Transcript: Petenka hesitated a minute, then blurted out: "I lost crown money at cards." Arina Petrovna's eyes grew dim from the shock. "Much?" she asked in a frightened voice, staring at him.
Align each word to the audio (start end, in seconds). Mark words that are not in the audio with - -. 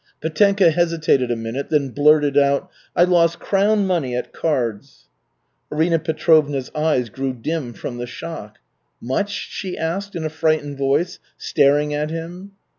Petenka 0.19 0.71
hesitated 0.71 1.29
a 1.29 1.35
minute, 1.35 1.69
then 1.69 1.89
blurted 1.89 2.35
out: 2.35 2.71
"I 2.95 3.03
lost 3.03 3.37
crown 3.37 3.85
money 3.85 4.15
at 4.15 4.33
cards." 4.33 5.07
Arina 5.71 5.99
Petrovna's 5.99 6.71
eyes 6.73 7.09
grew 7.09 7.33
dim 7.33 7.73
from 7.73 7.97
the 7.99 8.07
shock. 8.07 8.57
"Much?" 8.99 9.29
she 9.29 9.77
asked 9.77 10.15
in 10.15 10.23
a 10.25 10.29
frightened 10.29 10.79
voice, 10.79 11.19
staring 11.37 11.93
at 11.93 12.09
him. 12.09 12.53